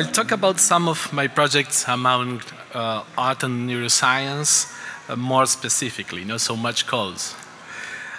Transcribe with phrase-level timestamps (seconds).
[0.00, 2.40] I'll talk about some of my projects among
[2.72, 4.72] uh, art and neuroscience,
[5.10, 7.34] uh, more specifically, not so much calls.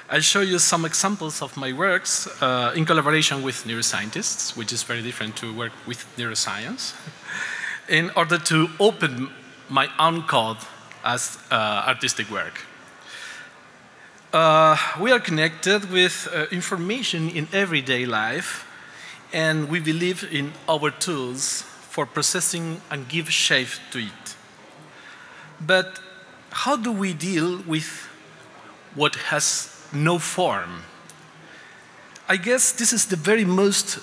[0.07, 4.83] I'll show you some examples of my works uh, in collaboration with neuroscientists, which is
[4.83, 6.93] very different to work with neuroscience,
[7.89, 9.31] in order to open
[9.67, 10.57] my own code
[11.03, 12.61] as uh, artistic work.
[14.31, 18.67] Uh, we are connected with uh, information in everyday life,
[19.33, 24.35] and we believe in our tools for processing and give shape to it.
[25.59, 25.99] But
[26.63, 28.07] how do we deal with
[28.95, 30.83] what has no form.
[32.27, 33.99] I guess this is the very most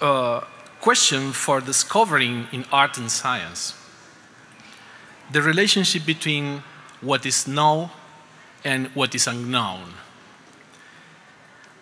[0.00, 0.40] uh,
[0.80, 3.74] question for discovering in art and science.
[5.30, 6.62] The relationship between
[7.00, 7.90] what is known
[8.64, 9.94] and what is unknown.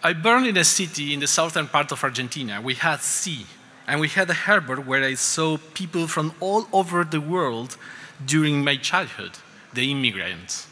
[0.02, 2.60] I born in a city in the southern part of Argentina.
[2.60, 3.46] We had sea,
[3.90, 7.76] and we had a harbor where I saw people from all over the world
[8.24, 9.32] during my childhood,
[9.74, 10.68] the immigrants.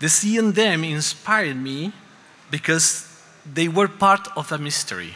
[0.00, 1.92] The seeing them inspired me
[2.50, 3.06] because
[3.46, 5.14] they were part of a mystery.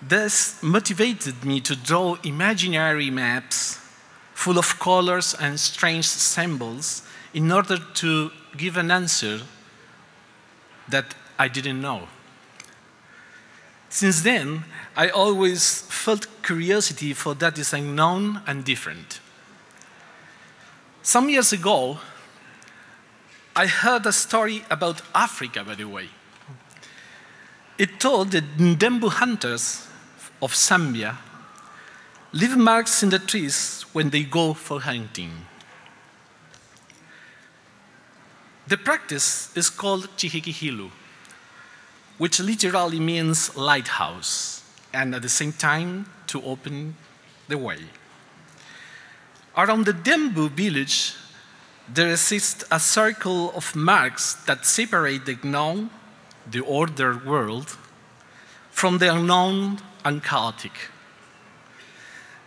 [0.00, 3.80] This motivated me to draw imaginary maps
[4.34, 7.02] full of colors and strange symbols
[7.34, 9.40] in order to give an answer
[10.88, 12.06] that I didn't know.
[13.92, 14.64] Since then,
[14.96, 19.20] I always felt curiosity for that is unknown and different.
[21.02, 21.98] Some years ago,
[23.54, 26.08] I heard a story about Africa, by the way.
[27.76, 29.86] It told that Ndembu hunters
[30.40, 31.18] of Zambia
[32.32, 35.44] leave marks in the trees when they go for hunting.
[38.68, 40.90] The practice is called Chihikihilu,
[42.22, 44.62] which literally means lighthouse,
[44.92, 46.94] and at the same time to open
[47.48, 47.78] the way.
[49.56, 51.16] Around the Ndembu village,
[51.92, 55.90] there exists a circle of marks that separate the known,
[56.48, 57.76] the ordered world,
[58.70, 60.90] from the unknown and chaotic.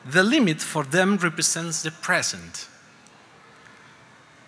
[0.06, 2.70] The limit for them represents the present.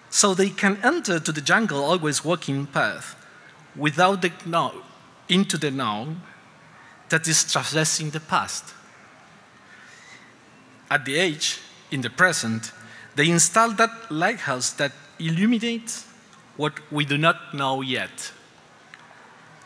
[0.10, 3.18] So they can enter to the jungle always walking path
[3.76, 4.32] without the
[5.30, 6.16] into the now
[7.10, 8.74] that is traversing the past.
[10.90, 11.60] At the age,
[11.92, 12.72] in the present,
[13.16, 16.06] they installed that lighthouse that illuminates
[16.56, 18.32] what we do not know yet,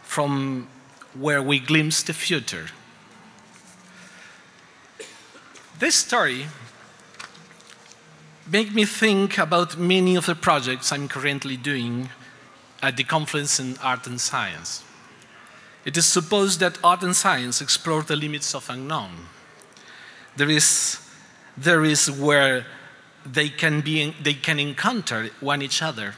[0.04, 0.68] from
[1.14, 2.68] where we glimpse the future.
[5.80, 6.46] This story
[8.50, 12.10] made me think about many of the projects I'm currently doing
[12.82, 14.84] at the Confluence in Art and Science.
[15.84, 19.28] It is supposed that art and science explore the limits of unknown.
[20.36, 21.00] There is,
[21.58, 22.66] there is where
[23.26, 26.16] they can, be, they can encounter one each other,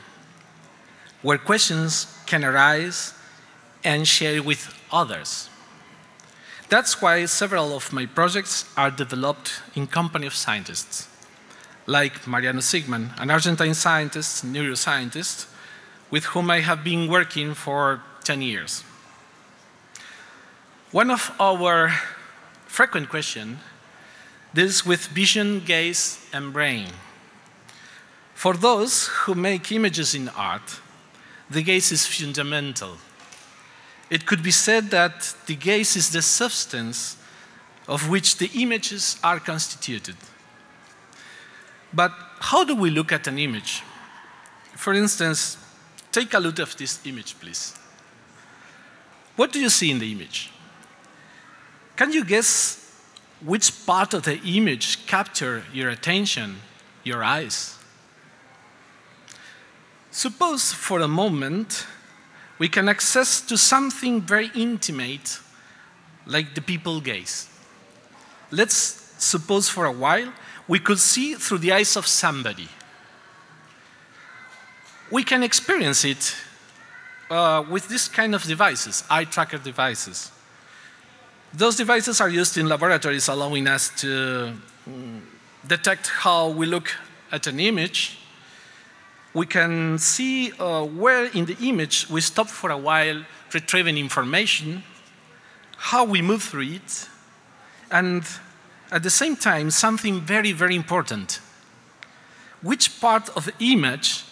[1.21, 3.13] where questions can arise
[3.83, 5.49] and share with others.
[6.69, 11.07] That's why several of my projects are developed in company of scientists,
[11.85, 15.47] like Mariano Sigman, an Argentine scientist, neuroscientist,
[16.09, 18.83] with whom I have been working for 10 years.
[20.93, 21.91] One of our
[22.67, 23.57] frequent questions
[24.53, 26.89] this with vision, gaze, and brain.
[28.35, 30.79] For those who make images in art,
[31.49, 32.97] the gaze is fundamental.
[34.11, 37.17] It could be said that the gaze is the substance
[37.87, 40.17] of which the images are constituted.
[41.91, 43.81] But how do we look at an image?
[44.75, 45.57] For instance,
[46.11, 47.73] take a look at this image, please.
[49.35, 50.52] What do you see in the image?
[51.95, 52.79] Can you guess
[53.41, 56.57] which part of the image capture your attention,
[57.03, 57.77] your eyes?
[60.11, 61.85] Suppose for a moment
[62.57, 65.39] we can access to something very intimate
[66.25, 67.49] like the people gaze.
[68.51, 68.75] Let's
[69.17, 70.31] suppose for a while
[70.67, 72.69] we could see through the eyes of somebody.
[75.11, 76.35] We can experience it
[77.29, 80.31] uh, with this kind of devices, eye tracker devices.
[81.55, 84.53] Those devices are used in laboratories, allowing us to
[84.89, 85.21] mm,
[85.67, 86.89] detect how we look
[87.31, 88.17] at an image.
[89.35, 93.23] We can see uh, where in the image we stop for a while
[93.53, 94.83] retrieving information,
[95.77, 97.07] how we move through it,
[97.91, 98.23] and
[98.91, 101.39] at the same time, something very, very important.
[102.63, 104.23] Which part of the image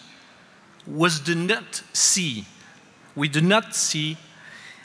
[0.88, 2.46] was do not see?
[3.14, 4.16] We do not see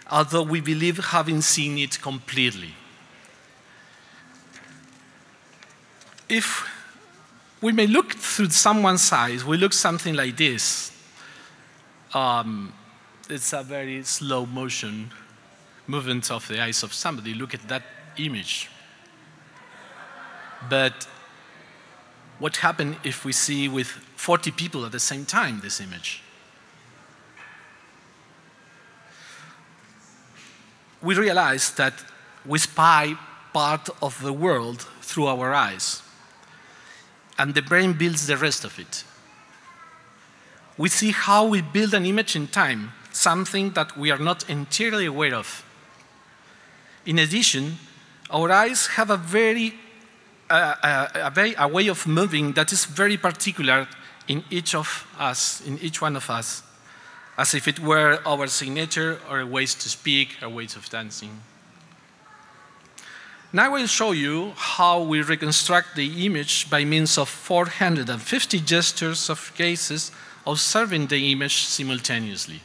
[0.09, 2.73] although we believe having seen it completely.
[6.29, 6.67] if
[7.61, 10.91] we may look through someone's eyes, we look something like this.
[12.13, 12.73] Um,
[13.29, 15.11] it's a very slow motion
[15.87, 17.33] movement of the eyes of somebody.
[17.33, 17.83] Look at that
[18.17, 18.69] image.
[20.69, 21.07] But
[22.39, 26.21] what happens if we see with 40 people at the same time this image?
[31.01, 31.93] We realize that
[32.45, 33.15] we spy
[33.53, 36.01] part of the world through our eyes,
[37.37, 39.03] and the brain builds the rest of it.
[40.77, 45.05] We see how we build an image in time, something that we are not entirely
[45.05, 45.63] aware of.
[47.05, 47.77] In addition,
[48.29, 49.73] our eyes have a very
[50.49, 53.87] a, a, very, a way of moving that is very particular
[54.27, 56.63] in each of us, in each one of us,
[57.37, 61.41] as if it were our signature or ways to speak or ways of dancing.
[63.53, 69.29] Now I will show you how we reconstruct the image by means of 450 gestures
[69.29, 70.11] of gazes
[70.45, 72.61] observing the image simultaneously.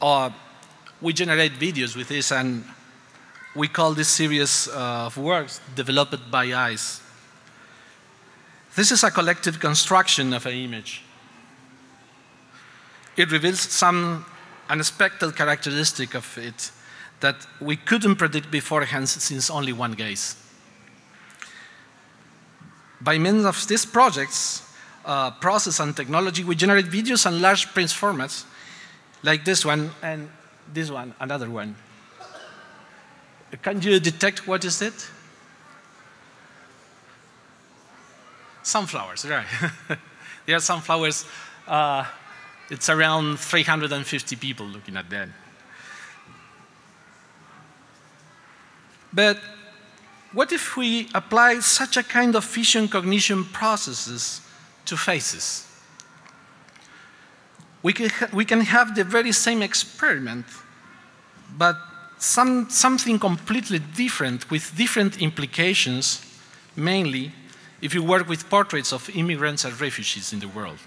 [0.00, 0.30] uh,
[1.00, 2.64] we generate videos with this, and
[3.58, 7.02] we call this series uh, of works developed by eyes.
[8.76, 11.02] This is a collective construction of an image.
[13.16, 14.24] It reveals some
[14.70, 16.70] unexpected characteristic of it
[17.18, 20.36] that we couldn't predict beforehand since only one gaze.
[23.00, 24.62] By means of these projects,
[25.04, 28.44] uh, process and technology, we generate videos and large print formats
[29.24, 30.28] like this one and
[30.72, 31.74] this one, another one.
[33.62, 35.08] Can you detect what is it?
[38.62, 39.46] Sunflowers, right.
[40.46, 41.24] there are sunflowers.
[41.66, 42.04] Uh,
[42.70, 45.28] it's around 350 people looking at that.
[49.12, 49.38] But
[50.32, 54.42] what if we apply such a kind of vision cognition processes
[54.84, 55.68] to faces?
[57.82, 60.46] we can, we can have the very same experiment,
[61.56, 61.76] but
[62.18, 66.24] some, something completely different with different implications,
[66.76, 67.32] mainly
[67.80, 70.78] if you work with portraits of immigrants and refugees in the world.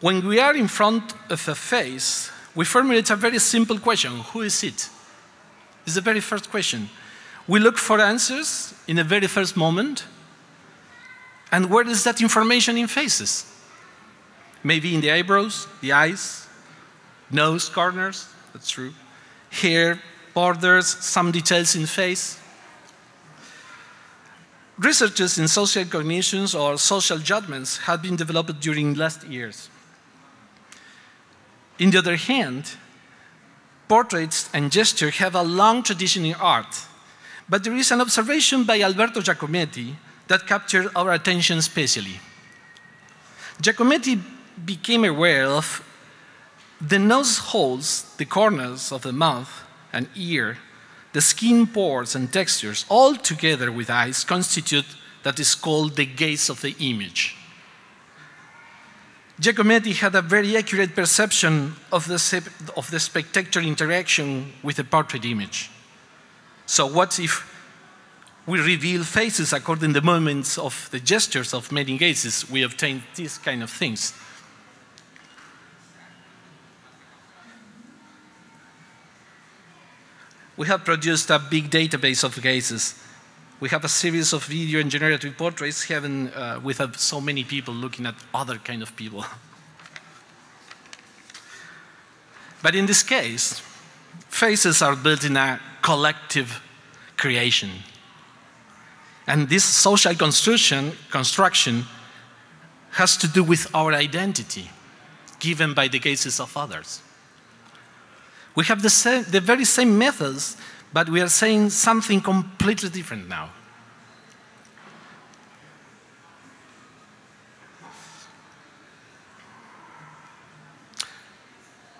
[0.00, 4.42] When we are in front of a face, we formulate a very simple question Who
[4.42, 4.88] is it?
[5.84, 6.90] It's the very first question.
[7.46, 10.04] We look for answers in the very first moment.
[11.50, 13.50] And where is that information in faces?
[14.62, 16.46] Maybe in the eyebrows, the eyes,
[17.30, 18.92] nose corners, that's true.
[19.50, 20.00] Hair,
[20.34, 22.38] borders, some details in face.
[24.78, 29.68] Researches in social cognitions or social judgments have been developed during last years.
[31.78, 32.76] In the other hand,
[33.88, 36.86] portraits and gesture have a long tradition in art,
[37.48, 39.94] but there is an observation by Alberto Giacometti
[40.28, 42.20] that captured our attention specially.
[43.62, 44.20] Giacometti
[44.64, 45.82] became aware of
[46.80, 50.58] the nose holes, the corners of the mouth and ear,
[51.12, 54.86] the skin pores and textures, all together with eyes, constitute
[55.22, 57.36] that is called the gaze of the image.
[59.40, 65.24] Giacometti had a very accurate perception of the, of the spectator interaction with the portrait
[65.24, 65.70] image.
[66.66, 67.54] So, what if
[68.46, 72.50] we reveal faces according to the movements of the gestures of many gazes?
[72.50, 74.12] We obtain these kind of things.
[80.58, 83.00] We have produced a big database of cases.
[83.60, 87.72] We have a series of video and generative portraits having, uh, with so many people
[87.72, 89.24] looking at other kind of people.
[92.62, 93.62] but in this case,
[94.28, 96.60] faces are built in a collective
[97.16, 97.70] creation.
[99.28, 101.84] And this social construction, construction
[102.90, 104.70] has to do with our identity
[105.38, 107.00] given by the cases of others.
[108.58, 110.56] We have the, same, the very same methods,
[110.92, 113.50] but we are saying something completely different now.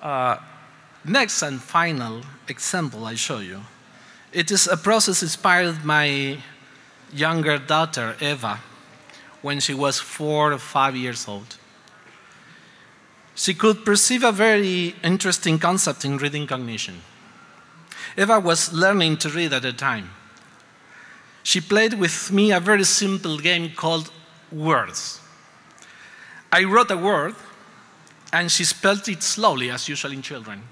[0.03, 0.39] Uh,
[1.05, 3.61] next and final example I show you.
[4.33, 6.39] It is a process inspired my
[7.13, 8.59] younger daughter, Eva,
[9.43, 11.58] when she was four or five years old
[13.39, 17.01] she could perceive a very interesting concept in reading cognition.
[18.17, 20.11] Eva was learning to read at the time.
[21.45, 24.11] She played with me a very simple game called
[24.51, 25.21] Words.
[26.51, 27.37] I wrote a word,
[28.33, 30.63] and she spelled it slowly, as usual in children.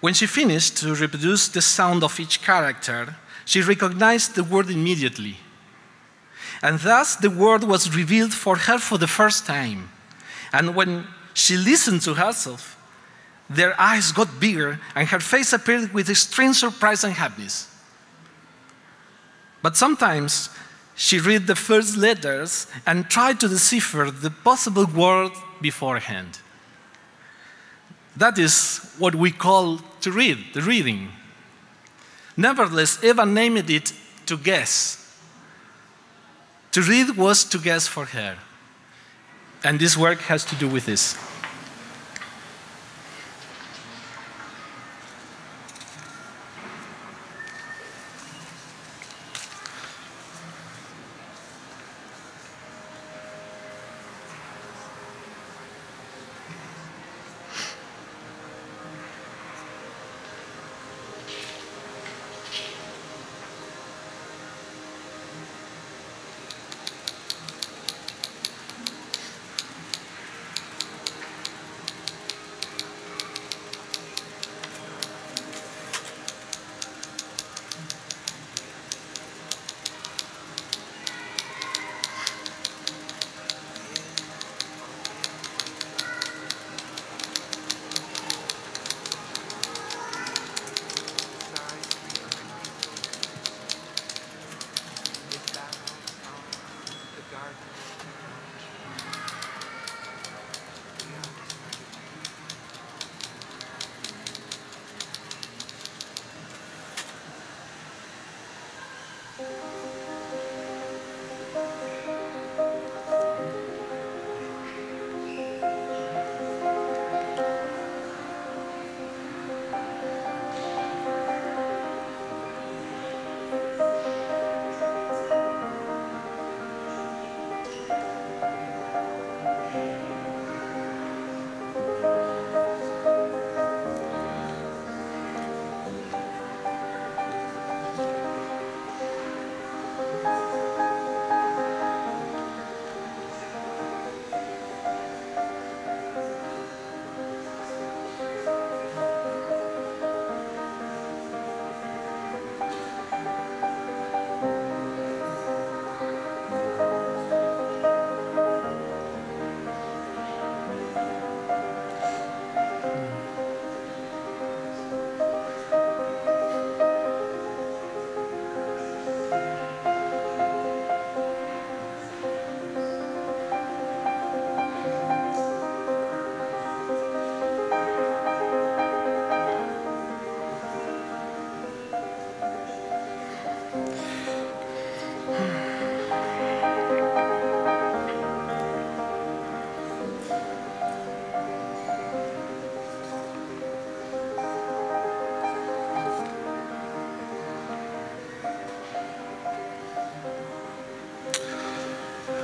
[0.00, 5.36] When she finished to reproduce the sound of each character, she recognized the word immediately.
[6.62, 9.90] And thus the word was revealed for her for the first time.
[10.56, 12.78] And when she listened to herself,
[13.50, 17.68] their eyes got bigger and her face appeared with extreme surprise and happiness.
[19.60, 20.48] But sometimes
[20.94, 26.38] she read the first letters and tried to decipher the possible word beforehand.
[28.16, 31.10] That is what we call to read, the reading.
[32.34, 33.92] Nevertheless, Eva named it
[34.24, 35.02] to guess.
[36.72, 38.38] To read was to guess for her.
[39.64, 41.16] And this work has to do with this.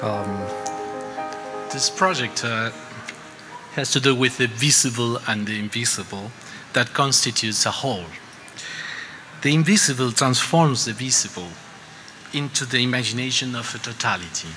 [0.03, 0.49] Um,
[1.71, 2.73] this project uh,
[3.75, 6.33] has to do with the visible and the invisible
[6.73, 8.07] that constitutes a whole.
[9.43, 11.51] The invisible transforms the visible
[12.33, 14.49] into the imagination of a totality.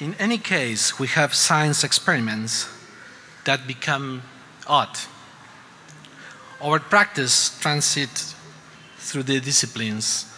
[0.00, 2.68] In any case, we have science experiments
[3.44, 4.22] that become
[4.66, 5.06] art.
[6.60, 8.34] Our practice transits
[8.98, 10.29] through the disciplines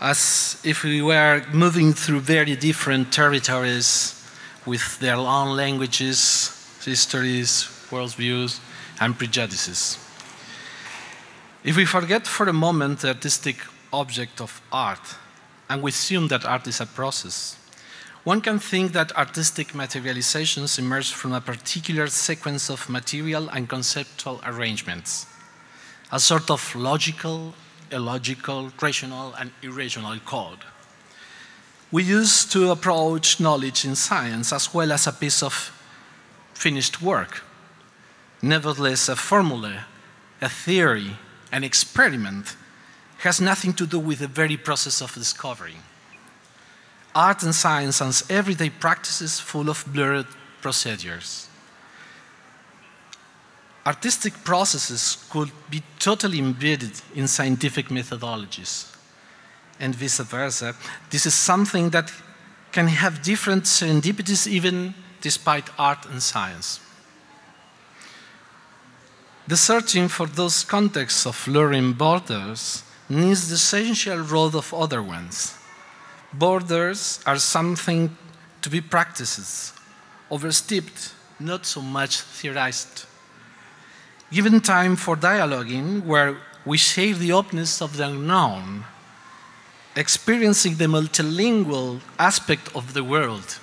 [0.00, 4.16] as if we were moving through very different territories
[4.64, 6.50] with their own languages,
[6.84, 8.60] histories, worldviews,
[9.00, 9.98] and prejudices.
[11.62, 13.56] If we forget for a moment the artistic
[13.92, 15.16] object of art
[15.68, 17.56] and we assume that art is a process,
[18.24, 24.40] one can think that artistic materializations emerge from a particular sequence of material and conceptual
[24.44, 25.26] arrangements,
[26.12, 27.54] a sort of logical
[27.90, 30.60] illogical, rational, and irrational code.
[31.92, 35.54] We used to approach knowledge in science as well as a piece of
[36.54, 37.42] finished work.
[38.42, 39.86] Nevertheless, a formula,
[40.40, 41.16] a theory,
[41.52, 42.56] an experiment
[43.18, 45.76] has nothing to do with the very process of discovery.
[47.14, 50.26] Art and science are everyday practices full of blurred
[50.62, 51.49] procedures
[53.86, 58.94] artistic processes could be totally embedded in scientific methodologies
[59.78, 60.74] and vice versa.
[61.10, 62.12] This is something that
[62.72, 66.80] can have different serendipities even despite art and science.
[69.48, 75.56] The searching for those contexts of luring borders needs the essential role of other ones.
[76.32, 78.16] Borders are something
[78.62, 79.74] to be practiced,
[80.30, 83.06] overstepped, not so much theorized.
[84.32, 88.84] Given time for dialoguing, where we share the openness of the unknown,
[89.96, 93.58] experiencing the multilingual aspect of the world.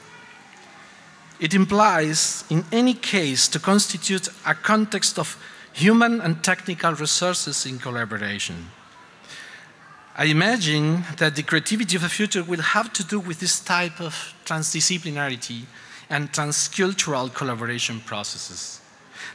[1.39, 5.37] It implies, in any case, to constitute a context of
[5.71, 8.71] human and technical resources in collaboration.
[10.17, 14.01] I imagine that the creativity of the future will have to do with this type
[14.01, 15.61] of transdisciplinarity
[16.09, 18.81] and transcultural collaboration processes.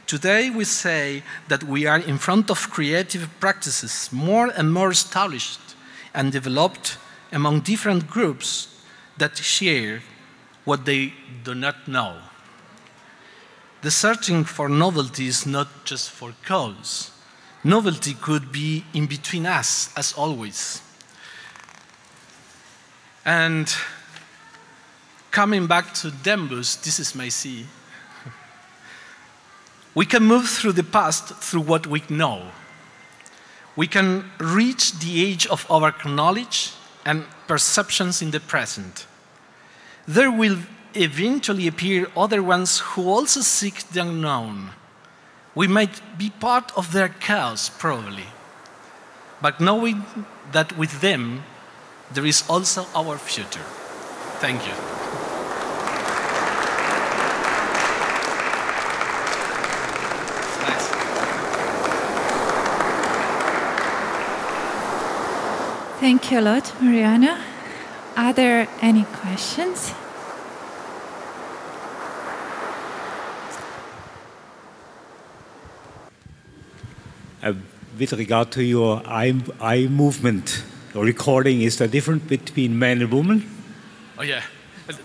[0.05, 5.59] Today, we say that we are in front of creative practices more and more established
[6.13, 6.97] and developed
[7.31, 8.67] among different groups
[9.17, 10.01] that share
[10.65, 12.17] what they do not know.
[13.81, 17.11] The searching for novelty is not just for cause.
[17.63, 20.81] Novelty could be in between us, as always.
[23.25, 23.73] And
[25.31, 27.65] coming back to Dembus, this is my C.
[29.95, 32.51] We can move through the past through what we know
[33.75, 36.73] we can reach the age of our knowledge
[37.05, 39.07] and perceptions in the present.
[40.07, 40.57] There will
[40.93, 44.69] eventually appear other ones who also seek the unknown.
[45.55, 48.27] We might be part of their chaos, probably,
[49.41, 50.05] but knowing
[50.51, 51.43] that with them
[52.11, 53.65] there is also our future.
[54.39, 55.02] Thank you.
[66.03, 67.41] Thank you a lot, Mariana.
[68.17, 69.93] Are there any questions?
[77.41, 77.53] Uh,
[77.97, 83.09] with regard to your eye, eye movement recording, is there a difference between man and
[83.09, 83.49] woman?
[84.17, 84.41] Oh yeah,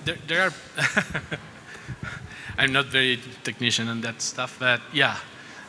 [0.04, 0.52] there, there are.
[2.58, 5.16] I'm not very technician on that stuff, but yeah,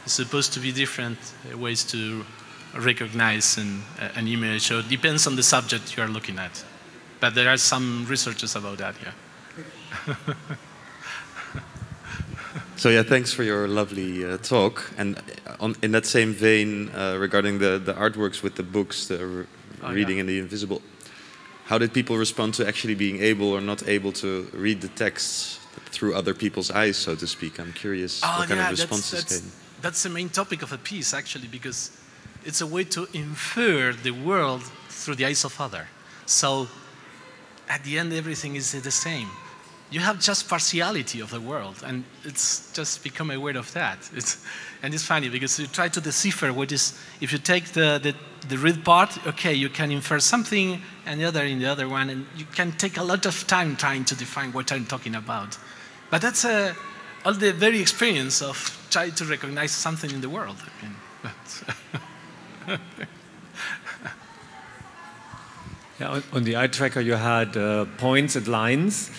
[0.05, 1.19] it's supposed to be different
[1.55, 2.25] ways to
[2.77, 3.81] recognize an,
[4.15, 4.67] an image.
[4.67, 6.63] So it depends on the subject you are looking at.
[7.19, 10.15] But there are some researches about that, yeah.
[12.77, 14.91] so yeah, thanks for your lovely uh, talk.
[14.97, 19.07] And uh, on, in that same vein, uh, regarding the, the artworks with the books,
[19.07, 19.45] the
[19.83, 20.21] oh, reading yeah.
[20.21, 20.81] and the invisible,
[21.65, 25.59] how did people respond to actually being able or not able to read the texts
[25.91, 27.59] through other people's eyes, so to speak?
[27.59, 29.51] I'm curious oh, what kind yeah, of responses that's, that's, came.
[29.81, 31.91] That's the main topic of a piece, actually, because
[32.45, 35.87] it's a way to infer the world through the eyes of other.
[36.25, 36.67] So
[37.67, 39.27] at the end, everything is the same.
[39.91, 43.97] You have just partiality of the world, and it's just become aware of that.
[44.15, 44.45] It's,
[44.83, 48.15] and it's funny because you try to decipher what is, if you take the, the,
[48.47, 52.09] the read part, okay, you can infer something and the other in the other one,
[52.11, 55.57] and you can take a lot of time trying to define what I'm talking about.
[56.11, 56.75] But that's uh,
[57.25, 60.57] all the very experience of trying to recognize something in the world.
[60.59, 60.95] I mean,
[65.99, 69.11] yeah, on the eye tracker, you had uh, points and lines.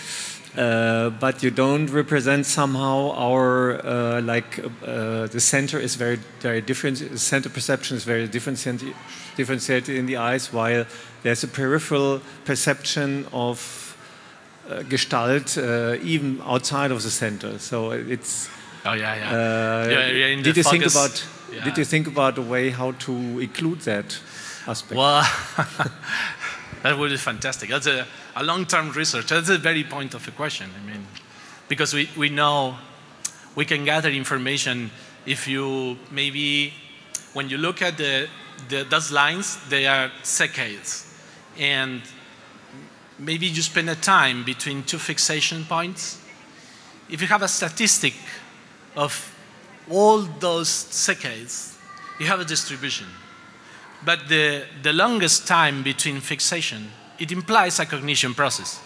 [0.56, 6.60] Uh, but you don't represent somehow our uh, like uh, the center is very very
[6.60, 6.98] different.
[7.20, 8.58] Center perception is very different,
[9.36, 10.84] differentiated in the eyes, while
[11.22, 13.96] there's a peripheral perception of
[14.68, 17.58] uh, gestalt uh, even outside of the center.
[17.60, 18.48] So it's.
[18.84, 19.88] Oh yeah, yeah.
[19.88, 21.24] yeah, yeah did you think about?
[21.52, 21.64] Yeah.
[21.64, 24.18] Did you think about a way how to include that
[24.66, 24.96] aspect?
[24.96, 25.22] Well,
[26.82, 27.70] that would be fantastic.
[27.70, 29.26] That's a, a long-term research.
[29.26, 30.70] That's the very point of the question.
[30.80, 31.06] I mean,
[31.68, 32.76] because we, we know
[33.54, 34.90] we can gather information
[35.26, 36.72] if you maybe,
[37.32, 38.28] when you look at the,
[38.68, 41.06] the those lines, they are saccades.
[41.58, 42.02] And
[43.18, 46.20] maybe you spend a time between two fixation points.
[47.08, 48.14] If you have a statistic
[48.96, 49.34] of
[49.90, 51.76] all those saccades,
[52.18, 53.06] you have a distribution.
[54.04, 58.80] But the, the longest time between fixation, it implies a cognition process.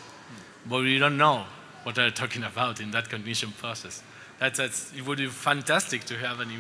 [0.67, 1.45] But we don't know
[1.83, 4.03] what they're talking about in that cognition process.
[4.39, 6.51] That's, that's, it would be fantastic to have an,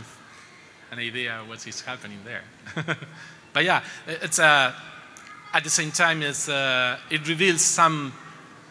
[0.92, 2.42] an idea of what is happening there.
[3.52, 4.72] but yeah, it's a, uh,
[5.54, 8.12] at the same time, it's, uh, it reveals some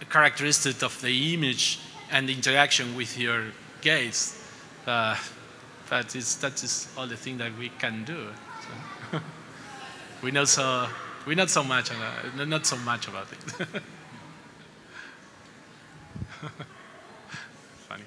[0.10, 1.80] characteristic of the image
[2.12, 3.46] and the interaction with your
[3.82, 4.38] gaze.
[4.86, 5.16] Uh,
[5.94, 8.30] that is that is all the thing that we can do.
[9.12, 9.20] So
[10.24, 10.88] we know so
[11.28, 13.38] we not so much about, not so much about it.
[17.88, 18.04] Funny.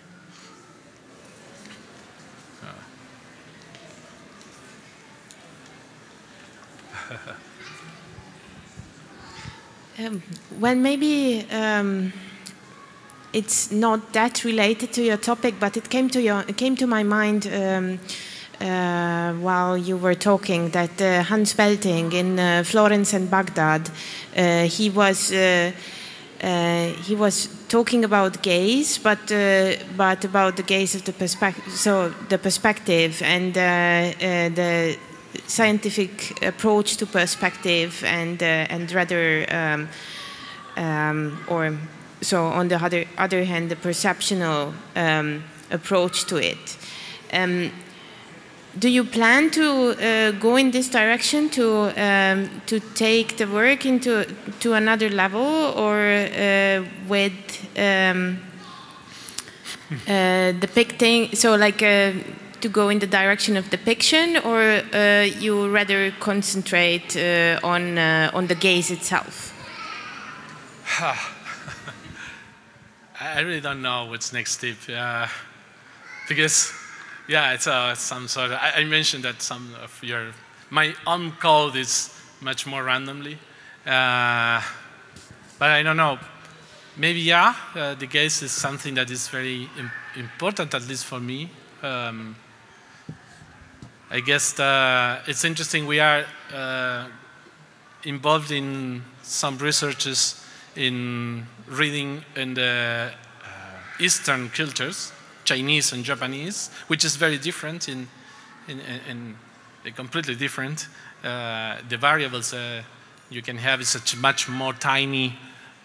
[9.99, 10.03] Uh.
[10.07, 10.23] um,
[10.59, 11.47] when maybe.
[11.53, 12.13] Um
[13.37, 17.03] it's not that related to your topic, but it came to your came to my
[17.03, 17.99] mind um,
[18.61, 23.91] uh, while you were talking that uh, Hans Belting in uh, Florence and Baghdad,
[24.37, 25.33] uh, he was.
[25.33, 25.73] Uh,
[26.43, 29.33] uh, he was talking about gaze, but
[29.97, 31.73] but about the gaze of the perspective.
[31.73, 34.99] So the perspective and the
[35.47, 39.89] scientific approach to perspective and and rather um,
[40.77, 41.73] um, or
[42.21, 46.77] so on the other other hand the perceptional um, approach to it.
[47.33, 47.71] Um,
[48.79, 53.87] do you plan to uh, go in this direction to um, to take the work
[53.87, 54.27] into
[54.61, 57.33] to another level or uh, with
[57.79, 58.39] um,
[60.09, 62.13] uh, depicting so like uh,
[62.61, 68.31] to go in the direction of depiction, or uh, you rather concentrate uh, on uh,
[68.35, 69.53] on the gaze itself?
[73.19, 75.27] I really don't know what's next step, uh,
[76.29, 76.71] because
[77.27, 78.59] yeah, it's uh, some sort of.
[78.61, 80.33] I, I, mentioned that some of your
[80.69, 83.39] my own code is much more randomly,
[83.87, 84.61] uh,
[85.59, 86.19] but I don't know.
[86.99, 87.55] Maybe yeah,
[87.99, 91.49] the gaze is something that is very Im important, at least for me.
[91.83, 92.37] Um,
[94.11, 95.87] I guess the, uh, it's interesting.
[95.87, 97.07] We are uh,
[98.05, 100.46] involved in some researches
[100.77, 103.11] in reading in the
[103.43, 105.13] uh, Eastern cultures,
[105.45, 108.09] Chinese and Japanese, which is very different in,
[108.69, 109.37] in, in,
[109.85, 110.89] in completely different.
[111.25, 112.83] Uh, the variables uh,
[113.31, 115.39] you can have is such much more tiny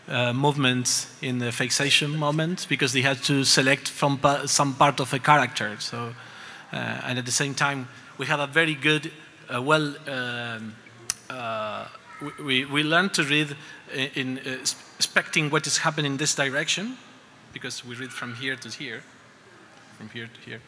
[0.07, 4.99] uh, movements in the fixation moment because they had to select from pa some part
[4.99, 5.75] of a character.
[5.79, 6.13] So,
[6.71, 9.11] and at the same time, we have a very good,
[9.53, 10.75] uh, well, um,
[11.29, 11.87] uh,
[12.43, 13.55] we, we learn to read
[13.93, 14.57] in, in uh,
[14.97, 16.97] expecting what is happening in this direction,
[17.53, 19.03] because we read from here to here,
[19.97, 20.61] from here to here.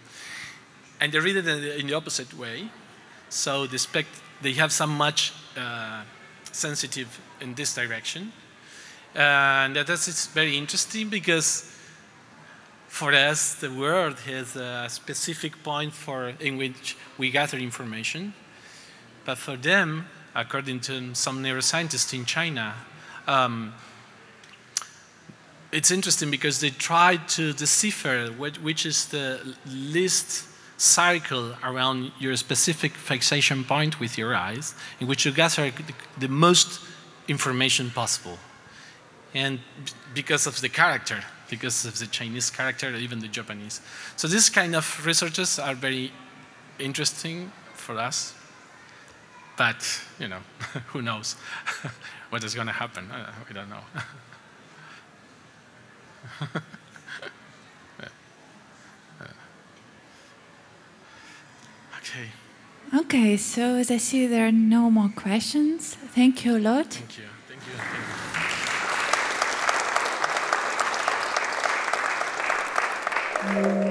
[0.99, 2.69] And they read it in the, in the opposite way.
[3.29, 4.09] So they, expect,
[4.41, 6.03] they have some much uh,
[6.51, 8.31] sensitive in this direction.
[9.15, 11.69] and that is very interesting because
[12.87, 18.33] for us, the world has a specific point for in which we gather information.
[19.25, 22.75] But for them, according to some neuroscientists in China,
[23.27, 23.73] um,
[25.71, 30.45] it's interesting because they try to decipher what, which is the least
[30.77, 35.71] circle around your specific fixation point with your eyes, in which you gather
[36.17, 36.81] the most
[37.27, 38.37] information possible.
[39.33, 39.59] And
[40.13, 43.79] because of the character because of the Chinese character, even the Japanese.
[44.15, 46.11] So these kind of researches are very
[46.79, 48.33] interesting for us,
[49.57, 50.39] but you know,
[50.87, 51.33] who knows
[52.29, 53.09] what is going to happen?
[53.11, 53.83] Uh, we don't know.
[61.97, 62.29] okay.
[62.95, 65.95] Okay, so as I see there are no more questions.
[65.95, 66.93] Thank you a lot.
[66.93, 67.23] Thank you.
[67.47, 67.73] Thank you.
[67.73, 68.05] Thank
[73.57, 73.63] you.
[73.63, 73.82] Thank you.